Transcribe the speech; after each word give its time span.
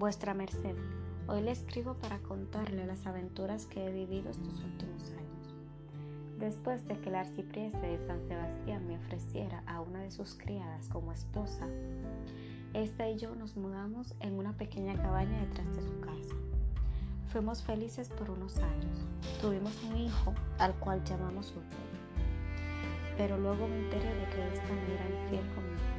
Vuestra 0.00 0.32
Merced, 0.32 0.76
hoy 1.28 1.42
le 1.42 1.50
escribo 1.50 1.92
para 1.92 2.20
contarle 2.20 2.86
las 2.86 3.06
aventuras 3.06 3.66
que 3.66 3.84
he 3.84 3.92
vivido 3.92 4.30
estos 4.30 4.58
últimos 4.64 5.10
años. 5.10 5.54
Después 6.38 6.86
de 6.88 6.98
que 6.98 7.10
el 7.10 7.16
arcipreste 7.16 7.86
de 7.86 8.06
San 8.06 8.26
Sebastián 8.26 8.86
me 8.86 8.96
ofreciera 8.96 9.62
a 9.66 9.82
una 9.82 9.98
de 10.00 10.10
sus 10.10 10.36
criadas 10.36 10.88
como 10.88 11.12
esposa, 11.12 11.68
esta 12.72 13.10
y 13.10 13.18
yo 13.18 13.34
nos 13.34 13.58
mudamos 13.58 14.14
en 14.20 14.38
una 14.38 14.56
pequeña 14.56 14.94
cabaña 14.94 15.38
detrás 15.38 15.76
de 15.76 15.82
su 15.82 16.00
casa. 16.00 16.34
Fuimos 17.30 17.62
felices 17.62 18.08
por 18.08 18.30
unos 18.30 18.56
años. 18.56 19.06
Tuvimos 19.42 19.84
un 19.84 19.98
hijo 19.98 20.32
al 20.56 20.74
cual 20.76 21.04
llamamos 21.04 21.50
Urbe. 21.50 21.76
Pero 23.18 23.36
luego 23.36 23.68
me 23.68 23.80
enteré 23.80 24.14
de 24.14 24.24
que 24.30 24.48
esta 24.48 24.66
no 24.66 24.94
era 24.94 25.24
infiel 25.24 25.46
con 25.54 25.89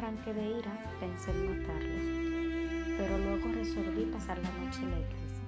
arranque 0.00 0.32
de 0.32 0.58
ira 0.58 0.72
pensé 0.98 1.30
en 1.30 1.60
matarlos, 1.60 2.96
pero 2.96 3.18
luego 3.18 3.52
resolví 3.52 4.06
pasar 4.06 4.38
la 4.38 4.50
noche 4.64 4.80
en 4.82 4.90
la 4.92 4.98
iglesia. 4.98 5.44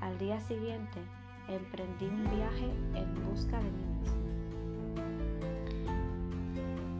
Al 0.00 0.18
día 0.18 0.40
siguiente 0.40 0.98
emprendí 1.46 2.06
un 2.06 2.24
viaje 2.24 2.70
en 2.94 3.28
busca 3.28 3.58
de 3.58 3.70
mí 3.70 3.84
mismo. 4.00 4.16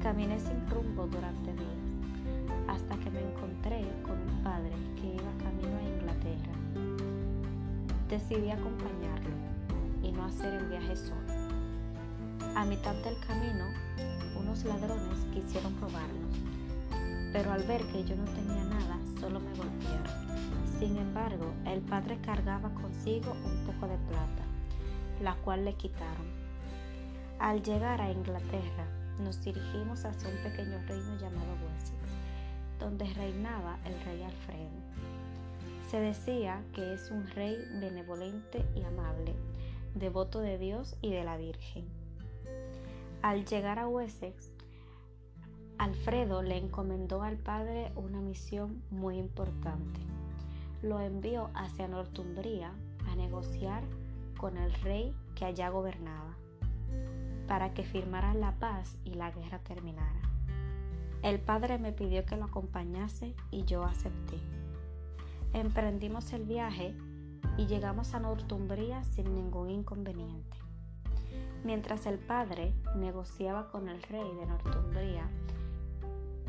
Caminé 0.03 0.39
sin 0.39 0.69
rumbo 0.69 1.07
durante 1.07 1.55
días, 1.55 2.69
hasta 2.69 2.95
que 2.99 3.11
me 3.11 3.21
encontré 3.21 3.81
con 4.03 4.21
un 4.21 4.43
padre 4.45 4.73
que 4.97 5.15
iba 5.15 5.33
camino 5.43 5.79
a 5.79 5.83
Inglaterra. 5.83 6.53
Decidí 8.11 8.51
acompañarlo 8.51 9.35
y 10.03 10.13
no 10.13 10.27
hacer 10.27 10.53
el 10.53 10.67
viaje 10.69 10.95
solo. 10.95 11.33
A 12.55 12.67
mitad 12.67 12.95
del 12.97 13.19
camino, 13.27 13.65
unos 14.39 14.63
ladrones 14.65 15.25
quisieron 15.33 15.75
robarnos, 15.81 16.37
pero 17.33 17.53
al 17.53 17.63
ver 17.65 17.83
que 17.87 18.05
yo 18.05 18.17
no 18.17 18.25
tenía 18.25 18.65
nada, 18.65 18.99
solo 19.21 19.41
me 19.41 19.55
golpearon. 19.55 20.27
Sin 20.79 20.97
embargo, 20.97 21.53
el 21.67 21.81
padre 21.81 22.19
cargaba 22.21 22.71
consigo 22.75 23.33
un 23.33 23.67
poco 23.67 23.89
de 23.89 23.99
plata, 24.09 24.45
la 25.23 25.35
cual 25.37 25.65
le 25.65 25.75
quitaron. 25.75 26.27
Al 27.39 27.63
llegar 27.63 28.01
a 28.01 28.11
Inglaterra, 28.11 28.87
nos 29.19 29.43
dirigimos 29.43 30.05
hacia 30.05 30.29
un 30.29 30.43
pequeño 30.43 30.79
reino 30.87 31.17
llamado 31.19 31.53
Wessex, 31.65 31.97
donde 32.79 33.07
reinaba 33.15 33.79
el 33.85 33.99
rey 34.05 34.23
Alfredo. 34.23 34.71
Se 35.91 36.01
decía 36.01 36.63
que 36.75 36.95
es 36.95 37.11
un 37.11 37.27
rey 37.29 37.57
benevolente 37.81 38.65
y 38.75 38.83
amable, 38.83 39.35
devoto 39.95 40.41
de 40.41 40.59
Dios 40.59 40.97
y 41.01 41.11
de 41.11 41.25
la 41.25 41.37
Virgen. 41.37 41.87
Al 43.23 43.47
llegar 43.47 43.79
a 43.79 43.89
Wessex, 43.89 44.51
Alfredo 45.79 46.43
le 46.43 46.57
encomendó 46.57 47.23
al 47.23 47.37
padre 47.37 47.93
una 47.97 48.21
misión 48.21 48.83
muy 48.91 49.19
importante. 49.19 50.01
Lo 50.83 51.01
envió 51.01 51.51
hacia 51.55 51.89
Northumbria 51.89 52.73
a 53.11 53.17
negociar 53.17 53.83
con 54.39 54.57
el 54.57 54.73
rey 54.83 55.15
que 55.35 55.45
allá 55.45 55.69
gobernaba 55.69 56.37
para 57.47 57.75
que 57.75 57.85
firmaran 57.85 58.41
la 58.41 58.53
paz 58.53 58.97
y 59.05 59.15
la 59.15 59.31
guerra 59.31 59.59
terminara. 59.61 60.21
El 61.23 61.41
padre 61.41 61.79
me 61.79 61.93
pidió 61.93 62.25
que 62.25 62.37
lo 62.37 62.45
acompañase 62.45 63.35
y 63.51 63.65
yo 63.65 63.85
acepté. 63.85 64.39
Emprendimos 65.53 66.33
el 66.33 66.45
viaje 66.45 66.95
y 67.57 67.67
llegamos 67.67 68.15
a 68.15 68.21
Northumbria 68.21 69.03
sin 69.05 69.35
ningún 69.35 69.71
inconveniente. 69.71 70.57
Mientras 71.65 72.07
el 72.07 72.19
padre 72.19 72.75
negociaba 72.97 73.71
con 73.71 73.89
el 73.89 74.03
rey 74.05 74.29
de 74.39 74.47
Northumbria, 74.47 75.29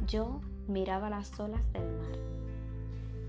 yo 0.05 0.41
miraba 0.67 1.09
las 1.09 1.39
olas 1.39 1.71
del 1.73 1.83
mar. 1.83 2.17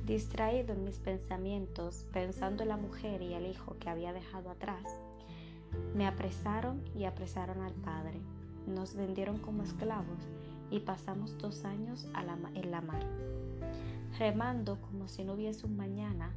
Distraído 0.04 0.72
en 0.72 0.84
mis 0.84 0.98
pensamientos, 0.98 2.06
pensando 2.12 2.62
en 2.62 2.70
la 2.70 2.76
mujer 2.76 3.22
y 3.22 3.34
el 3.34 3.46
hijo 3.46 3.76
que 3.78 3.88
había 3.88 4.12
dejado 4.12 4.50
atrás, 4.50 4.84
me 5.94 6.06
apresaron 6.06 6.82
y 6.94 7.04
apresaron 7.04 7.62
al 7.62 7.74
Padre. 7.74 8.20
Nos 8.66 8.94
vendieron 8.94 9.38
como 9.38 9.62
esclavos 9.62 10.28
y 10.70 10.80
pasamos 10.80 11.38
dos 11.38 11.64
años 11.64 12.06
en 12.54 12.70
la 12.70 12.80
mar, 12.80 13.02
remando 14.18 14.80
como 14.80 15.08
si 15.08 15.24
no 15.24 15.34
hubiese 15.34 15.66
un 15.66 15.76
mañana 15.76 16.32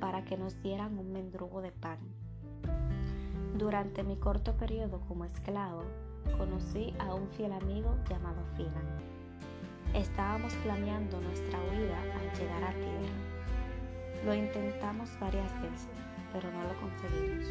para 0.00 0.24
que 0.24 0.36
nos 0.36 0.60
dieran 0.62 0.98
un 0.98 1.12
mendrugo 1.12 1.60
de 1.60 1.72
pan. 1.72 1.98
Durante 3.56 4.04
mi 4.04 4.16
corto 4.16 4.56
periodo 4.56 5.00
como 5.08 5.24
esclavo, 5.24 5.82
conocí 6.36 6.94
a 6.98 7.14
un 7.14 7.28
fiel 7.30 7.52
amigo 7.52 7.96
llamado 8.08 8.42
Finan. 8.56 8.86
Estábamos 9.94 10.52
planeando 10.56 11.20
nuestra 11.20 11.58
huida 11.58 11.98
al 12.00 12.38
llegar 12.38 12.64
a 12.64 12.72
tierra. 12.72 13.28
Lo 14.24 14.34
intentamos 14.34 15.10
varias 15.20 15.52
veces, 15.62 15.88
pero 16.32 16.50
no 16.50 16.62
lo 16.64 16.74
conseguimos. 16.80 17.46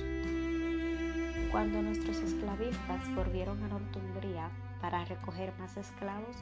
Cuando 1.51 1.81
nuestros 1.81 2.17
esclavistas 2.17 3.15
volvieron 3.15 3.63
a 3.63 3.69
Northumbria 3.69 4.49
para 4.81 5.05
recoger 5.05 5.53
más 5.57 5.77
esclavos, 5.77 6.35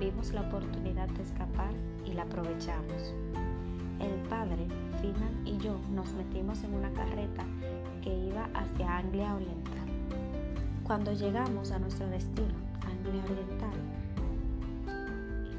vimos 0.00 0.32
la 0.32 0.42
oportunidad 0.42 1.08
de 1.08 1.22
escapar 1.22 1.72
y 2.04 2.12
la 2.12 2.22
aprovechamos. 2.24 3.14
El 4.00 4.28
padre, 4.28 4.66
Finan 5.00 5.46
y 5.46 5.58
yo 5.58 5.78
nos 5.90 6.12
metimos 6.12 6.62
en 6.64 6.74
una 6.74 6.90
carreta 6.92 7.44
que 8.02 8.12
iba 8.12 8.48
hacia 8.54 8.98
Anglia 8.98 9.34
Oriental. 9.34 9.81
Cuando 10.84 11.12
llegamos 11.12 11.70
a 11.70 11.78
nuestro 11.78 12.06
destino, 12.08 12.54
Anglia 12.84 13.22
Oriental, 13.24 13.78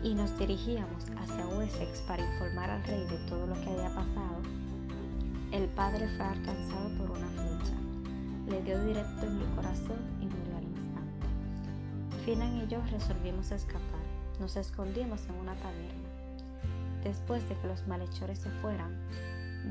y 0.03 0.13
nos 0.13 0.38
dirigíamos 0.38 1.06
hacia 1.17 1.47
Wessex 1.57 2.01
para 2.01 2.23
informar 2.23 2.69
al 2.69 2.84
rey 2.84 3.06
de 3.07 3.17
todo 3.29 3.47
lo 3.47 3.53
que 3.53 3.69
había 3.69 3.89
pasado, 3.89 4.41
el 5.51 5.67
padre 5.69 6.07
fue 6.17 6.25
alcanzado 6.25 6.89
por 6.97 7.11
una 7.11 7.28
flecha 7.29 7.84
le 8.47 8.61
dio 8.61 8.84
directo 8.84 9.25
en 9.25 9.39
mi 9.39 9.45
corazón 9.56 9.97
y 10.19 10.25
murió 10.25 10.57
al 10.57 10.63
instante. 10.63 11.28
Finan 12.25 12.57
y 12.57 12.67
yo 12.67 12.81
resolvimos 12.91 13.51
escapar. 13.51 14.03
Nos 14.40 14.55
escondimos 14.57 15.25
en 15.29 15.35
una 15.35 15.55
taberna. 15.55 16.09
Después 17.03 17.47
de 17.47 17.55
que 17.55 17.67
los 17.67 17.88
malhechores 17.88 18.40
se 18.40 18.50
fueran, 18.61 18.97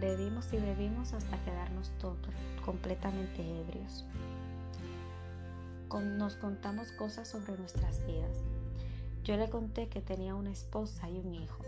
bebimos 0.01 0.53
y 0.53 0.57
bebimos 0.57 1.13
hasta 1.13 1.37
quedarnos 1.45 1.91
todos 2.01 2.17
completamente 2.65 3.43
ebrios. 3.61 4.05
Nos 6.01 6.37
contamos 6.37 6.93
cosas 6.93 7.29
sobre 7.29 7.57
nuestras 7.59 8.05
vidas. 8.07 8.39
Yo 9.25 9.37
le 9.37 9.51
conté 9.51 9.89
que 9.89 10.01
tenía 10.01 10.35
una 10.35 10.51
esposa 10.51 11.09
y 11.11 11.19
un 11.19 11.35
hijo, 11.35 11.63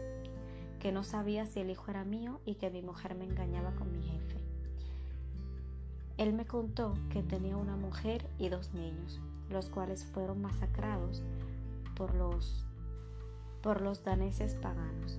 que 0.80 0.92
no 0.92 1.04
sabía 1.04 1.46
si 1.46 1.60
el 1.60 1.70
hijo 1.70 1.90
era 1.90 2.04
mío 2.04 2.40
y 2.44 2.54
que 2.56 2.70
mi 2.70 2.82
mujer 2.82 3.14
me 3.14 3.24
engañaba 3.24 3.72
con 3.72 3.92
mi 3.92 4.02
jefe. 4.02 4.40
Él 6.16 6.32
me 6.32 6.46
contó 6.46 6.94
que 7.10 7.22
tenía 7.22 7.56
una 7.56 7.76
mujer 7.76 8.26
y 8.38 8.48
dos 8.48 8.72
niños, 8.72 9.20
los 9.50 9.68
cuales 9.68 10.04
fueron 10.04 10.40
masacrados 10.40 11.22
por 11.94 12.14
los, 12.14 12.64
por 13.62 13.80
los 13.80 14.04
daneses 14.04 14.54
paganos, 14.54 15.18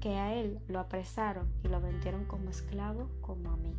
que 0.00 0.16
a 0.16 0.34
él 0.34 0.58
lo 0.68 0.80
apresaron 0.80 1.48
y 1.62 1.68
lo 1.68 1.80
vendieron 1.80 2.24
como 2.24 2.50
esclavo 2.50 3.08
como 3.20 3.50
a 3.50 3.56
mí. 3.56 3.76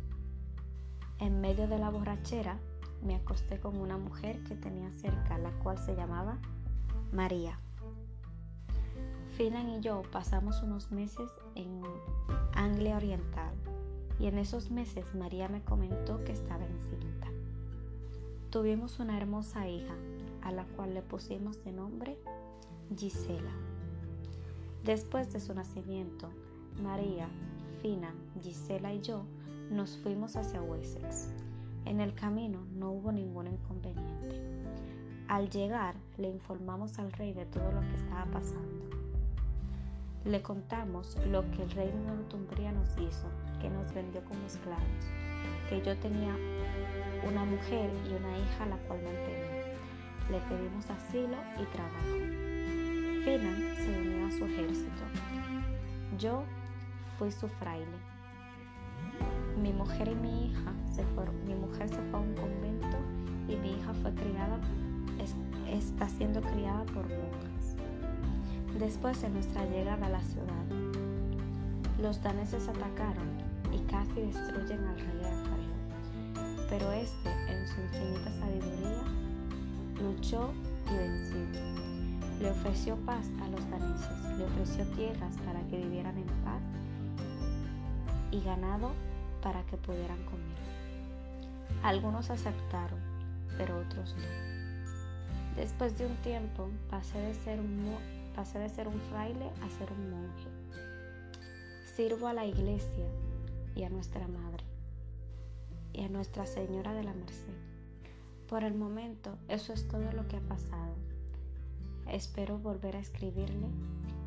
En 1.18 1.40
medio 1.40 1.66
de 1.66 1.78
la 1.78 1.90
borrachera 1.90 2.58
me 3.02 3.14
acosté 3.14 3.60
con 3.60 3.76
una 3.76 3.96
mujer 3.96 4.42
que 4.44 4.54
tenía 4.54 4.90
cerca, 4.92 5.38
la 5.38 5.50
cual 5.58 5.78
se 5.78 5.94
llamaba 5.94 6.38
María. 7.12 7.58
Finan 9.36 9.68
y 9.68 9.80
yo 9.80 10.02
pasamos 10.10 10.62
unos 10.62 10.90
meses 10.90 11.30
en 11.54 11.82
Anglia 12.54 12.96
Oriental 12.96 13.54
y 14.18 14.26
en 14.26 14.38
esos 14.38 14.70
meses 14.70 15.14
María 15.14 15.48
me 15.48 15.62
comentó 15.62 16.24
que 16.24 16.32
estaba 16.32 16.64
encinta. 16.64 17.28
Tuvimos 18.50 18.98
una 18.98 19.16
hermosa 19.16 19.68
hija, 19.68 19.94
a 20.42 20.50
la 20.50 20.64
cual 20.64 20.94
le 20.94 21.02
pusimos 21.02 21.62
de 21.64 21.72
nombre 21.72 22.18
Gisela. 22.96 23.52
Después 24.84 25.32
de 25.32 25.40
su 25.40 25.54
nacimiento, 25.54 26.30
María, 26.82 27.28
Fina, 27.82 28.12
Gisela 28.42 28.92
y 28.92 29.00
yo 29.00 29.22
nos 29.70 29.98
fuimos 29.98 30.36
hacia 30.36 30.62
Wessex. 30.62 31.28
En 31.84 32.00
el 32.00 32.14
camino 32.14 32.60
no 32.74 32.90
hubo 32.92 33.12
ningún 33.12 33.46
inconveniente. 33.48 34.42
Al 35.28 35.50
llegar, 35.50 35.94
le 36.16 36.28
informamos 36.28 36.98
al 36.98 37.12
rey 37.12 37.32
de 37.32 37.46
todo 37.46 37.70
lo 37.70 37.80
que 37.80 37.94
estaba 37.96 38.24
pasando. 38.26 38.88
Le 40.24 40.42
contamos 40.42 41.16
lo 41.26 41.42
que 41.50 41.62
el 41.62 41.70
rey 41.70 41.88
de 41.88 42.00
Northumbria 42.00 42.72
nos 42.72 42.96
hizo 42.98 43.28
que 43.60 43.70
nos 43.70 43.92
vendió 43.92 44.22
como 44.24 44.44
esclavos, 44.46 44.82
que 45.68 45.82
yo 45.82 45.96
tenía 45.98 46.34
una 47.26 47.44
mujer 47.44 47.90
y 48.08 48.14
una 48.14 48.38
hija 48.38 48.64
a 48.64 48.66
la 48.66 48.76
cual 48.76 49.00
mantenía. 49.02 49.58
Le 50.30 50.40
pedimos 50.40 50.88
asilo 50.90 51.36
y 51.60 51.64
trabajo. 51.66 52.18
Finan 53.24 53.76
se 53.76 54.00
unió 54.00 54.26
a 54.26 54.30
su 54.30 54.44
ejército. 54.44 55.02
Yo 56.18 56.44
fui 57.18 57.32
su 57.32 57.48
fraile. 57.48 57.86
Mi 59.62 59.72
mujer 59.72 60.08
y 60.08 60.14
mi 60.14 60.46
hija 60.46 60.72
se 60.94 61.04
fueron. 61.14 61.34
Mi 61.46 61.54
mujer 61.54 61.88
se 61.88 61.96
fue 62.10 62.20
a 62.20 62.22
un 62.22 62.34
convento 62.34 62.96
y 63.48 63.56
mi 63.56 63.72
hija 63.72 63.92
fue 64.02 64.12
criada, 64.14 64.58
está 65.68 66.08
siendo 66.08 66.40
criada 66.40 66.84
por 66.84 67.04
monjas. 67.08 67.76
Después 68.78 69.20
de 69.22 69.30
nuestra 69.30 69.64
llegada 69.64 70.06
a 70.06 70.10
la 70.10 70.20
ciudad, 70.20 70.64
los 72.00 72.22
daneses 72.22 72.68
atacaron 72.68 73.26
y 73.74 73.78
casi 73.90 74.20
destruyen 74.20 74.84
al 74.86 74.96
rey 74.96 75.22
Rafael, 75.22 76.66
pero 76.70 76.92
este, 76.92 77.30
en 77.48 77.66
su 77.66 77.80
infinita 77.80 78.30
sabiduría, 78.38 79.02
luchó 80.00 80.52
y 80.92 80.96
venció. 80.96 81.38
Le 82.40 82.50
ofreció 82.52 82.94
paz 83.04 83.26
a 83.42 83.48
los 83.48 83.68
daneses, 83.68 84.38
le 84.38 84.44
ofreció 84.44 84.84
tierras 84.94 85.36
para 85.44 85.60
que 85.68 85.78
vivieran 85.78 86.16
en 86.16 86.26
paz 86.44 86.62
y 88.30 88.40
ganado 88.42 88.92
para 89.42 89.62
que 89.64 89.76
pudieran 89.76 90.22
comer. 90.24 90.58
Algunos 91.82 92.30
aceptaron, 92.30 92.98
pero 93.56 93.78
otros 93.78 94.14
no. 94.16 95.56
Después 95.56 95.98
de 95.98 96.06
un 96.06 96.16
tiempo 96.16 96.68
pasé 96.90 97.18
de 97.18 97.34
ser 97.34 97.60
un, 97.60 97.96
pasé 98.34 98.58
de 98.58 98.68
ser 98.68 98.88
un 98.88 99.00
fraile 99.10 99.50
a 99.62 99.68
ser 99.78 99.90
un 99.92 100.10
monje. 100.10 100.48
Sirvo 101.96 102.28
a 102.28 102.32
la 102.32 102.46
iglesia 102.46 103.06
y 103.74 103.84
a 103.84 103.90
nuestra 103.90 104.26
Madre 104.28 104.64
y 105.92 106.04
a 106.04 106.08
Nuestra 106.08 106.46
Señora 106.46 106.94
de 106.94 107.02
la 107.02 107.12
Merced. 107.12 107.54
Por 108.48 108.62
el 108.62 108.74
momento, 108.74 109.36
eso 109.48 109.72
es 109.72 109.88
todo 109.88 110.12
lo 110.12 110.28
que 110.28 110.36
ha 110.36 110.40
pasado. 110.40 110.94
Espero 112.06 112.58
volver 112.58 112.96
a 112.96 113.00
escribirle 113.00 113.68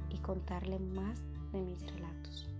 y 0.10 0.18
contarle 0.18 0.80
más 0.80 1.20
de 1.54 1.62
mis 1.62 1.82
relatos. 1.94 2.51